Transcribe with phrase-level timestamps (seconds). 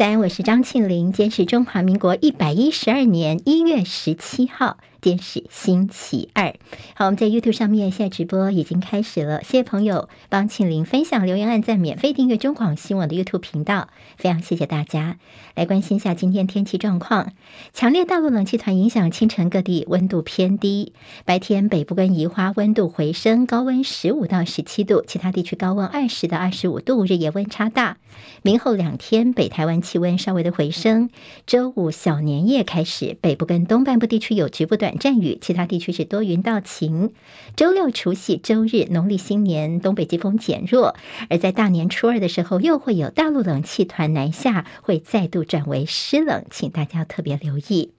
[0.00, 1.12] 早安，我是张庆林。
[1.12, 4.78] 今天是中华民国一百一十二年一月十七号。
[5.02, 6.54] 今天是星期二，
[6.94, 15.16] 好，我们在 YouTube 上面现在直播已经开始了，谢谢朋友帮庆玲分享、留言、按赞、免费订阅中广新闻的 YouTube 频道，非常谢谢大家。
[15.54, 17.32] 来关心一下今天天气状况，
[17.72, 20.92] 强烈大陆冷气团影响，清晨各地温度偏低，
[21.24, 27.96] 白天北部跟宜花温度回升，高温十五到十七度，其他地区高温二十到二十五度，日夜温差大。
[28.42, 31.08] 明后两天北台湾气温稍微的回升，
[31.46, 34.89] 周五小年夜开始，北部跟东半部地区有局部短。
[34.90, 37.12] 短暂雨，其他地区是多云到晴。
[37.54, 40.96] 周六除夕、周日，农历新年，东北季风减弱，
[41.28, 47.92] 而在大年初二的时候，又会有大陆冷气团南下，会再度转为湿冷，请大家特别留意。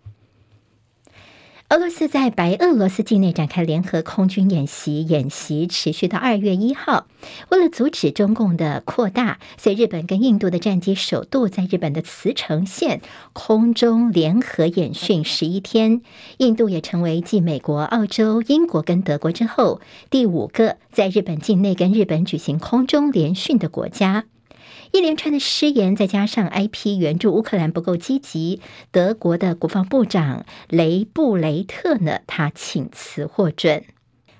[1.72, 7.08] 俄罗斯在白俄罗斯境内展开联合空军演习，演习持续到二月一号。
[7.50, 13.00] 为了阻止中共的扩大，所以日本跟印度的战机首度在日本的茨城县
[13.32, 16.02] 空中联合演训十一天。
[16.40, 24.26] 印度也成为继美国、澳洲、英国跟德国之后，第五个在日本境内跟日本举行空中联训的国家。
[24.92, 28.60] 一连串的失言，再加上 IP 援助乌克兰不够积极，
[28.92, 33.84] 德国的国防部长雷布雷特呢，他请辞获准。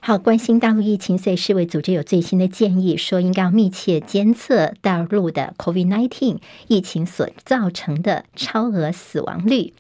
[0.02, 9.74] 好，关心大陆疫情，所以世卫组织有最新的建议，说应该要密切监测大陆的 COVID-19 疫情所造成的超额死亡率。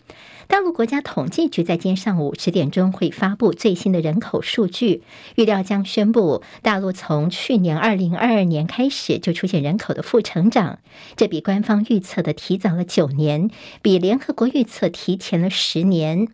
[0.52, 5.02] 大陆国家统计局在今天上午十点钟会发布最新的人口数据，
[5.36, 10.80] 预料将宣布大陆从去年二零二二年开始就出现人口的负成长，
[11.16, 13.50] 这比官方预测的提早了九年，
[13.82, 16.28] 比联合国预测提前了十年。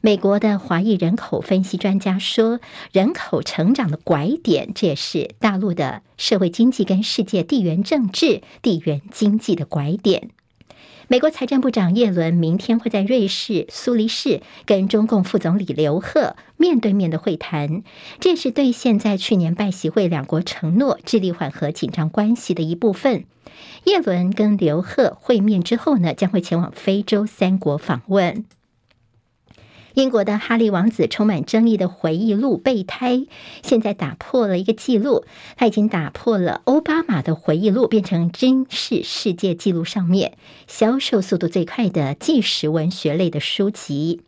[0.00, 2.58] 美国的华裔人口分析专家说，
[2.90, 10.30] 人口成长的拐点，这也是大陆的社会经济跟世界地缘政治、地缘经济的拐点。
[11.12, 17.82] 美国财政部长耶伦明天会在瑞士苏黎世跟中共副总理刘鹤面对面的会谈，
[18.20, 23.24] 这是兑现在去年拜习会两国承诺致力缓和紧张关系的一部分。
[23.86, 28.44] 耶伦跟刘鹤会面之后呢，将会前往非洲三国访问。
[29.94, 33.26] 英国的哈利王子充满争议的回忆录备胎，
[33.62, 35.24] 现在打破了一个记录，
[35.56, 40.34] 他已经打破了欧巴马的回忆录，变成真实世界纪录上面
[40.66, 44.22] 销售速度最快的纪实文学类的书籍。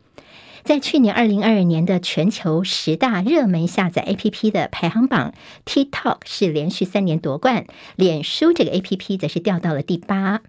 [0.63, 5.33] 在去年二零二二年的全球十大热门下载 APP 的排行榜
[5.65, 7.65] ，TikTok 是连续三年夺冠，
[7.97, 10.41] 脸书这个 APP 则是掉到了第八。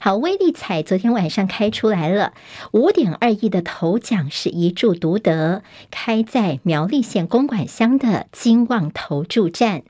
[0.00, 2.32] 好，威力彩昨天晚上开出来了，
[2.72, 9.82] 五点二亿的头奖是一注独得，开在苗栗县公馆乡的金旺投注站。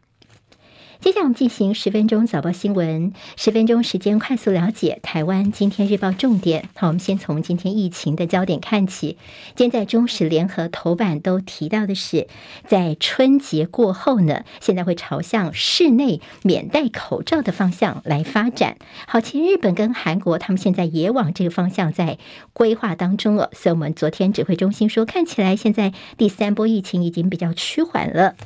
[1.00, 6.68] 接下来我们进行十分钟早报新闻，十分钟时间快速了解台湾今天日报重点。
[6.76, 9.16] 好，我们先从今天疫情的焦点看起。
[9.56, 12.28] 今天在中时联合头版都提到的是，
[12.66, 18.76] 在春节过后呢，现在会朝向室内免戴口罩的方向来发展。
[19.08, 22.18] 好，其实日本跟韩国他们现在也往这个方向在
[22.52, 23.48] 规划当中了。
[23.54, 28.36] 所以，我们昨天指挥中心说，看起来现在第三波疫情已经比较趋缓了。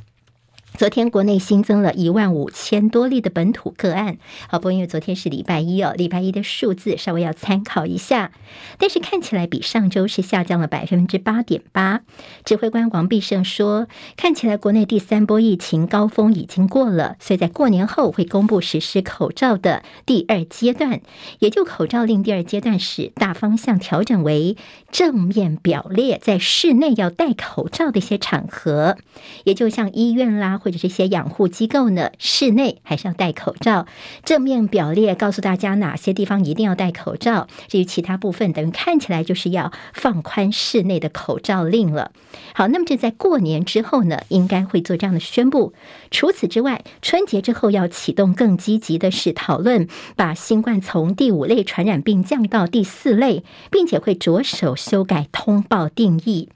[0.77, 4.19] 昨天国内新增了一万五千多例的本土个案，
[4.49, 8.33] 好，不过因为昨天是礼拜一哦，礼拜一的数字稍微要参考一下，
[8.77, 12.01] 但是看起来比上周是下降了百分之八点八。
[12.45, 13.87] 指挥官王必胜说，
[14.17, 21.01] 看起来国内第三波疫情高峰已经过了，所以在过年后会公布实施口罩的第二阶段，
[21.39, 24.57] 也就口罩令第二阶段时大方向调整为
[24.91, 28.97] 正面表列在室内要戴口罩的一些场合，
[29.45, 30.59] 也就像医院啦。
[30.65, 33.87] 或者这些养护机构呢，室内还是要戴口罩。
[34.25, 37.49] 正面表列告诉大家哪些地方一定要戴口罩。
[37.69, 42.13] 至于其他部分，等于看起来就是要放宽室内的口罩令了。
[42.55, 45.75] 好，那么这在过年之后呢，应该会做这样的宣布。
[46.11, 49.87] 除此之外，春节之后要启动更积极的是讨论，
[50.17, 56.49] 把新冠从第五类传染病降到第四类，并且会着手修改通报定义。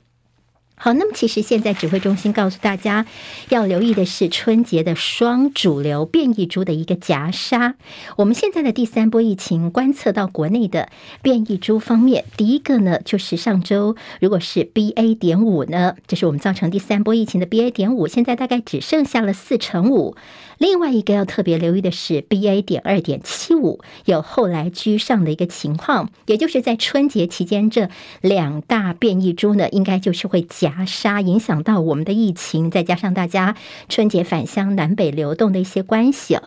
[0.80, 3.04] 好，那么其实现在指挥中心告诉大家，
[3.48, 7.74] 要留意的是春节的双主流变异株的一个夹杀。
[8.16, 10.88] 我们现在的第三波疫情观测到国内的
[11.20, 15.18] 变异株方面，第一个呢就是上周如果是 BA.
[15.18, 17.70] 点五呢，这是我们造成第三波疫情的 BA.
[17.70, 20.16] 点五，现在大概只剩下了四成五。
[20.58, 22.62] 另外一个要特别留意的是，BA.
[22.62, 27.88] 点二点七五有后来居上的一个情况，也就是在春节期间，这
[28.20, 33.56] 两大变异株呢，应该就是会夹夹杀，影响到我们的疫情，再加上大家
[33.88, 36.38] 春节返乡、南北流动的一些关系。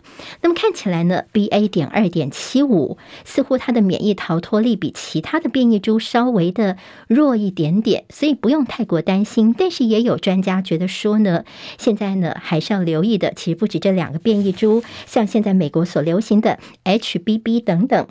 [0.41, 1.67] 那么看起来呢，BA.
[1.67, 6.75] 点二点七五似乎它的免疫逃脱力比其他的变异株稍微的
[7.07, 9.55] 弱一点点，所以不用太过担心。
[9.57, 11.45] 但是也有专家觉得说呢，
[11.77, 18.05] 现在呢还是要留意的，其实不止这两个变异株，像现在美国所流行的 HBB 等等。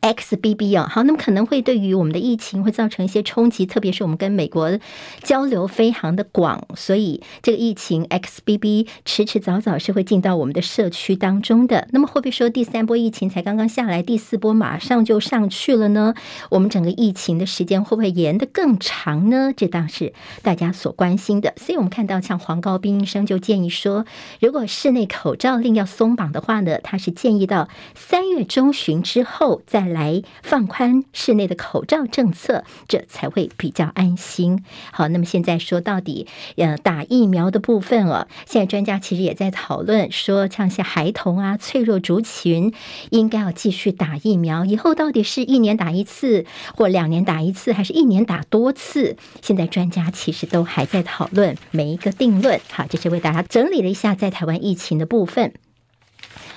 [0.00, 4.78] XBB 啊，好，那么可能会对于我们的疫情会造成一些冲击，特别是我们跟美国
[5.22, 11.88] 交流非常的广，所以这个疫情 XBB 迟迟早早是会进到我们的社区当中的。
[11.90, 16.14] 那么会不会说第三波疫情才刚刚下来，第四波马上就上去了呢？
[16.50, 19.52] 我们整个疫情的时间会不会延得更长呢？
[19.56, 21.52] 这当是大家所关心的。
[21.56, 24.04] 所以我们看到像黄高斌医生就建议说，
[24.40, 29.95] 如果室内口罩令要松绑的话呢，他是建议到三月中旬之后再来。
[29.96, 34.62] 来放宽室内的口罩政策，这才会比较安心。
[34.92, 36.26] 好，那么现在说到底，
[36.56, 42.74] 呃，打疫苗的部分哦，现在专家其实也在讨论说，像些孩童啊、脆弱族群，
[43.08, 44.66] 应该要继续打疫苗。
[44.66, 46.44] 以后到底是一年打一次，
[46.76, 49.16] 或两年打一次，还是一年打多次？
[49.40, 52.60] 现在专家其实都还在讨论，没一个定论。
[52.70, 55.54] 好，这是为大家整理了一下在台湾疫情的部分。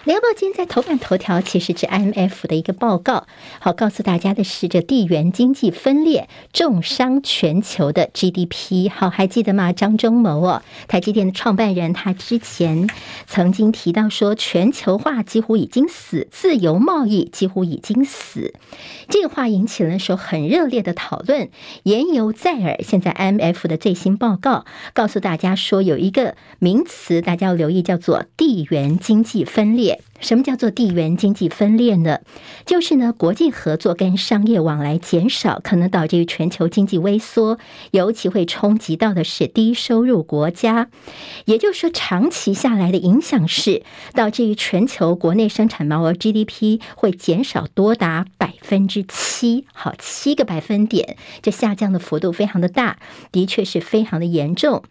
[0.05, 3.27] 联合报今天在头版头条，其实是 IMF 的一个报告。
[3.59, 8.89] 好，告诉大家的是，这地缘经济分裂重伤全球的 GDP。
[8.89, 9.73] 好，还记得吗？
[9.73, 12.89] 张忠谋哦，台积电的创办人，他之前
[13.27, 18.53] 曾经提到说，全球化几乎已经死，自由贸易几乎已经死。
[19.09, 21.49] 这个话引起了时候很热烈的讨论，
[21.83, 22.77] 言犹在耳。
[22.83, 24.63] 现在 IMF 的最新报告
[24.93, 29.88] 告诉大家说，有一个名词大家要留意，叫做地缘经济分裂。
[30.19, 32.19] 什么叫做地缘经济分裂呢？
[32.65, 37.57] 就是呢，国际合作跟商业往来减少，可能导致于全球经济萎缩，
[37.91, 40.89] 尤其会冲击到的是低收入国家。
[41.45, 43.83] 也就是说，长期下来的影响是，
[44.13, 52.97] 导致于全球国内生产毛额 GDP 会减少多达百分之七，好，七个百分点，这下降的幅度非常的大，
[53.31, 54.83] 的确是非常的严重。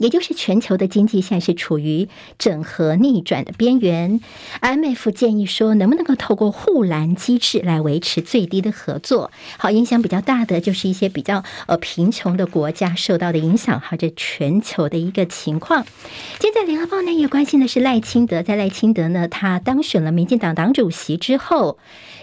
[0.00, 2.08] 也就是全球的经济现在是处于
[2.38, 4.18] 整合逆转的边缘
[4.62, 9.30] ，IMF 建议说，能不能够透过护栏机制来维持最低的合作？
[9.58, 13.78] 好，影响比较大的就是一些比较呃贫穷的国家受到的影响。
[13.78, 15.84] 好，这全球的一个情况。
[16.40, 21.76] 现在联合报呢也关心的是赖清德，在赖清德呢他当选了民进党党主席之后。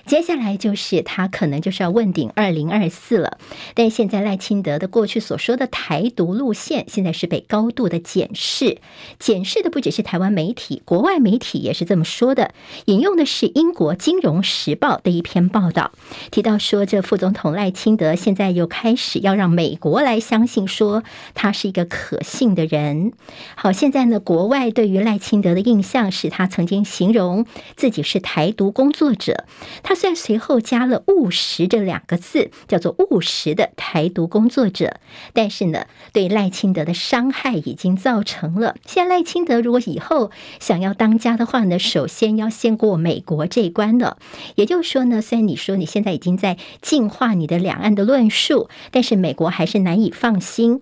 [0.07, 3.37] 接下来就是他可能就是要问鼎二零二四了，
[3.75, 8.77] 但现在赖清德的过去所说的台独路线，现在是被高度的检视。
[9.19, 12.53] 检视的不只是台湾媒体，国外媒体也是这么说的。
[12.85, 15.91] 引用的是英国《金融时报》的一篇报道，
[16.31, 21.03] 提到说，这副总统赖清德现在又开始要让美国来相信说
[21.33, 23.11] 他是一个可信的人。
[23.55, 27.45] 好，现在呢，国外对于赖清德的印象是他曾经形容
[27.75, 29.43] 自己是台独工作者，
[29.83, 29.96] 他。
[29.97, 34.99] 虽然随后加了“务实”这两个字，叫做“务实”的台独工作者，
[35.33, 38.75] 但是呢，对赖清德的伤害已经造成了。
[38.85, 44.17] 现在赖清德如果以后想要当家的话呢，首先要先过美国这一关了。
[44.55, 50.81] 也就是说呢，虽然你说你现在已经在净化你的两岸的论述，但是美国还是难以放心。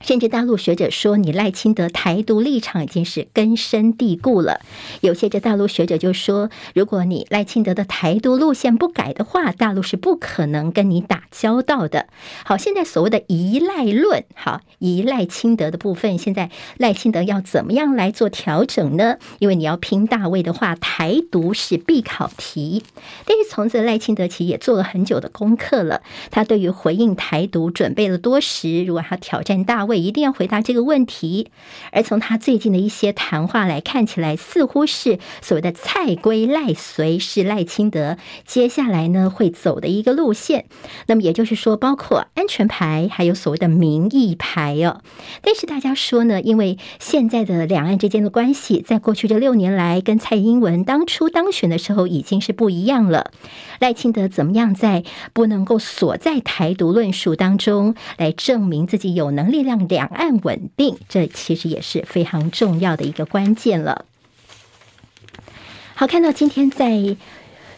[0.00, 4.60] 甚至大陆学者说，你赖清德台独立场已经是根深蒂固了。
[5.00, 12.06] 有些这大陆学者就说，如果你赖清德的台独路线不改的话，大陆是不可能跟你打交道的。
[12.44, 19.16] 好，现在所谓的依赖论，好，依赖清德的部分，现在赖清德要怎么样来做调整呢？
[19.38, 22.82] 因为你要拼大位的话，台独是必考题。
[23.24, 28.84] 但是从此赖清德其实也做了很久的功课了，他对于回应台独准备了多时。
[28.84, 31.50] 如果他挑战大位，一定要回答这个问题，
[31.92, 40.66] 而从他最近的一些谈话来看起来，似乎是所谓的“蔡归赖随”是赖清德接下来呢会走的一个路线。
[41.06, 45.00] 那么也就是说，包括安全牌，还有所谓的民意牌哦。
[45.40, 53.30] 但是大家说呢，因为现在的两岸之间的关系，在过去这六年来，跟蔡英文当初当选的时候已经是不一样了。
[53.78, 60.98] 赖清德怎么样在不能够锁在台独论述当中来证明自己有能力两岸稳定？
[61.08, 64.04] 这其实也是非常重要的一个关键了。
[65.94, 67.16] 好，看到今天在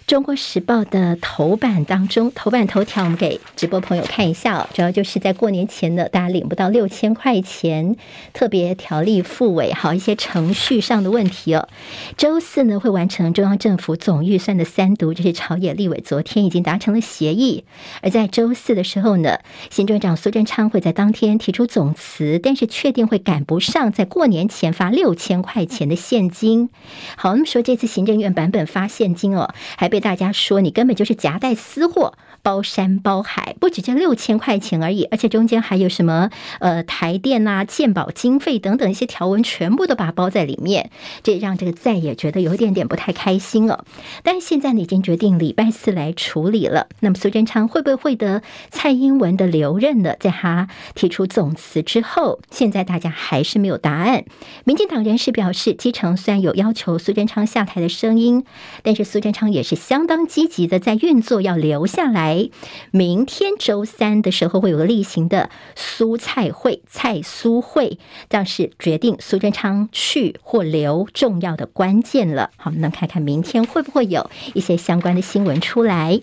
[0.09, 7.95] 中国时报的头版当中，头版头条我们给直播朋友看一下哦，主要就是在过年前呢，大家领不到六千块钱，
[8.33, 11.69] 特别条例复委，好一些程序上的问题哦。
[12.17, 17.65] 周四呢会完成中央政府总预算的三读，这是朝野立委昨天已经达成了协议。
[18.01, 26.71] 而在周四的时候呢，行政长苏贞昌会在当天提出总辞，但是确定会赶不上在过年前发六千块钱的现金。
[27.19, 29.98] 好，那么说这次行政院版本发现金哦，还被。
[30.01, 40.91] 大家说你根本就是夹带私货，包山包海，不止这六千块钱而已，而且中间还有什么呃台电呐、鉴宝经费等等一些条文，全部都把它包在里面，
[41.23, 43.85] 这让这个再也觉得有点点不太开心哦。
[44.23, 50.15] 但是现在呢已经决定礼拜四来处理了，那么苏贞昌会不会获得蔡英文的留任呢？
[50.21, 54.25] 在他提出总辞之后，现在大家还是没有答案。
[54.65, 58.45] 民进党人士表示，基层虽然有要求苏贞昌下台的声音，
[58.83, 59.88] 但是苏贞昌也是。
[59.89, 62.51] 相当积极的在运作，要留下来。
[62.91, 72.51] 明天周三的时候会有个例行的苏菜会、蔡苏会，这是决定苏贞昌去或留重要的关键了。
[72.59, 76.21] 好，我们来看看明天会不会有一些相关的新闻出来。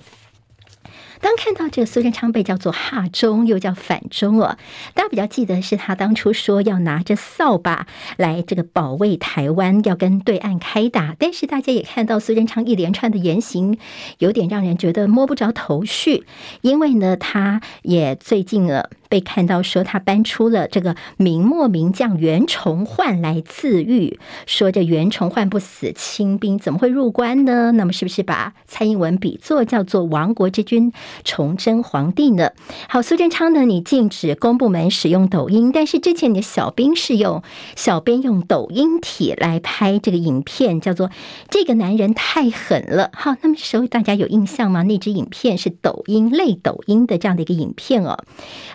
[1.22, 4.58] 当看到这个苏贞昌被叫做“哈中”又叫“反中”哦，
[4.94, 11.16] 大家比较记得是他当初说要拿着扫把来这个保卫台湾，要跟对岸开打。
[11.18, 13.78] 但是大家也看到苏贞昌一连串的言行，
[14.20, 16.26] 有点让人觉得摸不着头绪，
[16.62, 18.90] 因为呢，他也最近了。
[19.08, 27.72] 被看到说他搬出了这个明末名将袁崇焕来自愈，说这袁崇焕不死，清兵怎么会入关呢？
[27.74, 30.92] 那么是不是把蔡英文比作叫做亡国之君
[31.24, 32.50] 崇祯皇帝呢？
[32.90, 37.44] 好，苏贞昌呢，你禁止公部门使用抖音，但是之前你的小编是用
[37.76, 41.12] 小编用抖音体来拍这个影片，叫做
[41.52, 43.12] 这个男人太狠了。
[43.14, 44.82] 好，那么时候大家有印象吗？
[44.82, 48.18] 那支影片是抖音类抖音的这样的一个影片哦。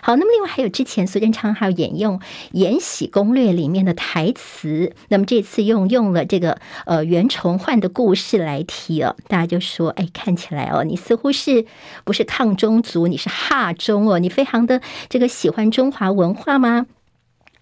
[0.01, 0.15] 好。
[0.21, 2.19] 那么，另外还有之前苏贞昌还有引用
[2.51, 11.65] 《延禧攻略》里面的台词，那么这次用用了这个呃袁崇焕的故事来提哦，大家就说，哎，看起来哦，你似乎是
[12.03, 13.07] 不是抗中族？
[13.07, 14.19] 你是哈中哦？
[14.19, 16.85] 你非常的这个喜欢中华文化吗？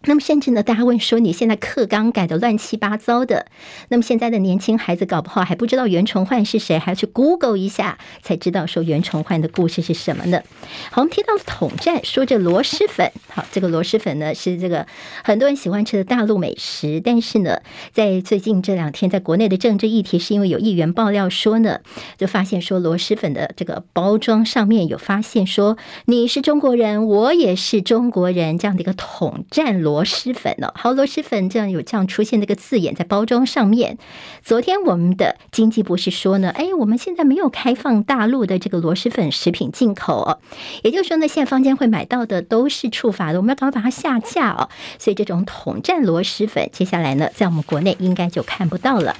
[0.05, 3.47] 那么甚至呢，大家问说，你现在课纲改得乱七八糟的，
[3.89, 10.41] 那么现在的年轻孩子搞不好还不知道袁崇焕是谁，还要去 Google 一下才知道说袁崇焕的故事是什么呢？
[10.89, 14.87] 好，我们提到了统战，说这螺蛳粉，好，这个螺蛳粉呢是这个
[15.21, 17.59] 很多人喜欢吃的大陆美食，但是呢，
[17.91, 21.81] 在最近这两天，在国内的政治议题，是因为有议员爆料说呢，
[22.17, 29.88] 就发现说螺蛳粉的这个包装上面有发现说你是中国人，我也是中国人这样的一个统战螺。
[29.89, 33.97] 螺蛳粉哦，好，螺蛳粉这样有这样出现这个字眼在包装上面。
[34.43, 40.39] 昨天我们的经济部是说呢，哎，我们现在没有开放大陆的这个螺蛳粉食品进口哦，
[40.83, 44.69] 也就是说呢，现在坊间会买到的都是处罚的，我们要赶快把它下架哦。
[44.99, 49.15] 所以这种统战螺蛳粉，接下来呢，在我们国内应该就看不到了。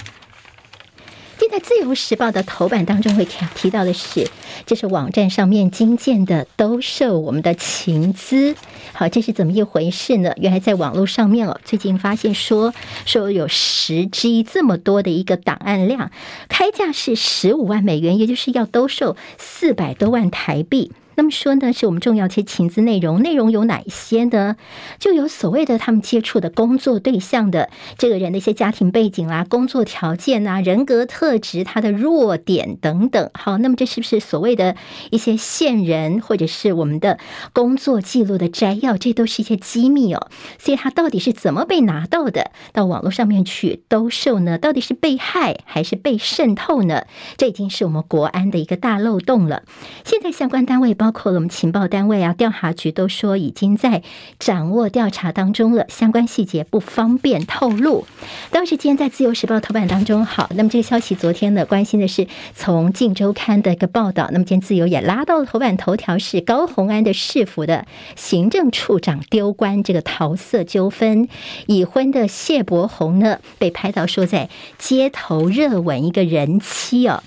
[1.40, 4.30] 现在《自由时报》的头版当中会提提到的是，
[4.66, 8.54] 这是网站上面精简的兜售我们的情资。
[8.92, 10.34] 好，这是怎么一回事呢？
[10.36, 12.74] 原来在网络上面哦，最近发现说
[13.06, 16.12] 说有十 G 这么多的一个档案量，
[16.50, 20.92] 开价是十五万美元，也就是要兜售四百多万台币。
[21.20, 24.56] 那么说呢，是我们重要一些情资内容，内容有哪些呢？
[25.00, 33.30] 就有所谓的他们接触的工作对象的这个人的一些家庭背景啦、工作条件啊、人格特质、他的弱点等等。
[33.34, 34.78] 好，那么这是不是所谓的
[35.12, 37.20] 一些线人，或者是我们的
[37.52, 38.96] 工作记录的摘要？
[38.96, 40.30] 这都是一些机密哦。
[40.58, 42.52] 所以他到底是怎么被拿到的？
[42.72, 44.58] 到网络上面去兜售呢？
[44.58, 47.04] 到底是被害还是被渗透呢？
[47.36, 49.64] 这已经是我们国安的一个大漏洞了。
[50.06, 51.09] 现在相关单位包。
[51.10, 54.04] 包括我们情报单位啊，调查局都说已经在
[54.38, 58.06] 掌握调查当中了，相关细节不方便透露。
[58.52, 71.28] 当时今天在《自由时报》头版当中，好，那么这个消息昨天呢，关心的是从《镜周刊》的一个报道，那么今天自由也拉到了头版头条，是高虹安的市府的行政处长丢官这个桃色纠纷，
[71.66, 74.48] 已婚的谢伯鸿呢被拍到说在
[74.78, 77.24] 街头热吻一个人妻哦。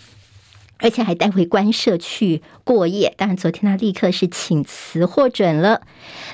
[0.82, 5.82] 而且还带回官舍去过夜，当然昨天他立刻是请辞获准了。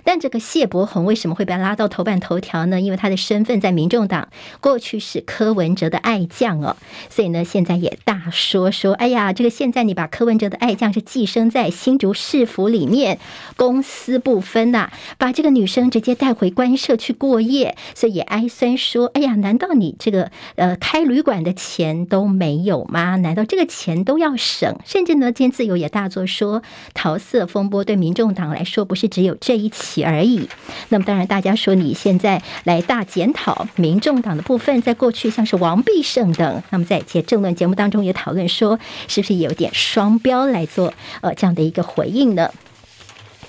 [0.04, 2.80] 但这个谢伯鸿为什么会被拉到头版头条呢？
[2.80, 6.76] 因为他的身份在民众党过去是柯文哲的爱将哦，
[7.10, 13.18] 所以呢现在也大说说，哎呀，这个现在你把柯文哲的爱将是寄生在新竹市府里面，
[13.56, 23.16] 公私不分呐、把这个女生直接带回官舍去过夜，所以也哀酸说，哎呀，难道你这个呃开旅馆的钱都没有吗？
[23.16, 24.37] 难道这个钱都要？
[24.38, 26.62] 省，甚至呢，今天自由也大作说
[26.94, 30.48] 桃色风波对民众党来说不是只有这一起而已。
[30.88, 38.78] 那么当然，大家说你现在来大检讨民众党的部分，在过去像是王必胜等，那么在一些政论节目当中也讨论说，
[39.08, 42.50] 是不是有点双标来做呃这样的一个回应呢？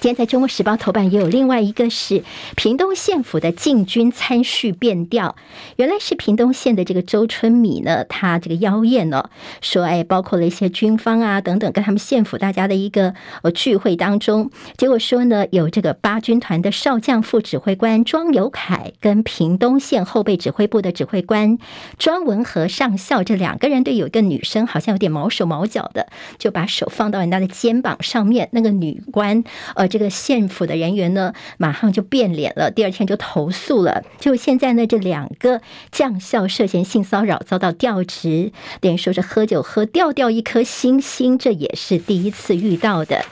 [0.02, 2.24] 今天在《中国时报》头版也有另外一个是
[2.56, 5.36] 屏东县府的禁军参叙变调，
[5.76, 9.30] 原来是屏东县的这个周春米呢，他这个妖艳呢，
[9.60, 21.58] 说哎，包括了一些军方啊等等，跟他们县府大家的一个呃聚会当中，结果说呢，有这个八军团的少将副指挥官庄有凯跟屏东县后备指挥部的指挥官
[21.98, 29.44] 庄文和上校这两个人对有一个女生好像有点毛手毛脚的，就把手放到人家的肩膀上面，那个女官
[29.76, 29.89] 呃。
[29.90, 34.04] 这个县府的人员呢，马上就变脸了，第二天就投诉了。
[34.20, 43.26] 就现在呢，这两个将校涉嫌性骚扰，遭到调职，等于说是喝酒喝掉掉一颗星星，这也是第一次遇到的。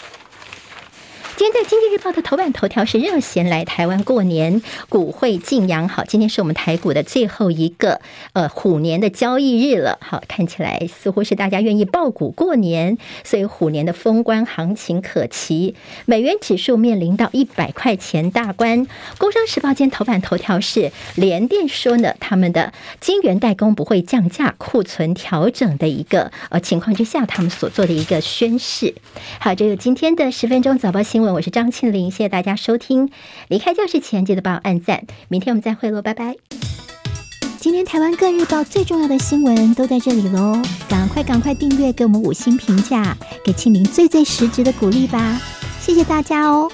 [1.37, 6.03] 今天在《经济日报》的头版头条是热闲来台湾过年，股汇晋扬好。
[6.03, 8.01] 今天是我们台股的最后一个
[8.33, 15.75] 呃虎年的交易日了，好，看起来似乎是大家愿意抱股过年，所以虎年的封关行情可期。
[16.07, 18.87] 美元指数面临到一百块钱大关。
[19.19, 28.95] 《工商时报》今天头版头条是联电说呢，他们的晶圆代工不会降价，库存调整的一个呃情况之下，他们所做的一个宣示。
[29.39, 31.26] 好，这个今天的十分钟早报新闻。
[31.33, 33.09] 我是张庆林，谢谢大家收听。
[33.47, 35.05] 离开教室前，记得帮我按赞。
[35.27, 36.35] 明天我们再会喽，拜拜。
[37.59, 45.41] 今天台湾各日报最重要的新闻都在这里喽，赶快赶快订阅，给我们五星评价，给庆林最最实质的鼓励吧。
[45.79, 46.71] 谢谢大家哦。